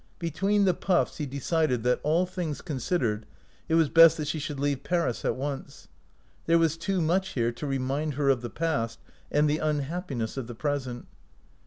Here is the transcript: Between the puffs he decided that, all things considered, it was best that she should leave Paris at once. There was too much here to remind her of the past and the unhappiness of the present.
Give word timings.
Between 0.17 0.65
the 0.65 0.73
puffs 0.73 1.17
he 1.17 1.27
decided 1.27 1.83
that, 1.83 1.99
all 2.01 2.25
things 2.25 2.61
considered, 2.61 3.27
it 3.69 3.75
was 3.75 3.87
best 3.87 4.17
that 4.17 4.27
she 4.27 4.39
should 4.39 4.59
leave 4.59 4.81
Paris 4.81 5.23
at 5.23 5.35
once. 5.35 5.89
There 6.47 6.57
was 6.57 6.75
too 6.75 7.03
much 7.03 7.33
here 7.33 7.51
to 7.51 7.67
remind 7.67 8.15
her 8.15 8.27
of 8.29 8.41
the 8.41 8.49
past 8.49 8.97
and 9.31 9.47
the 9.47 9.59
unhappiness 9.59 10.37
of 10.37 10.47
the 10.47 10.55
present. 10.55 11.05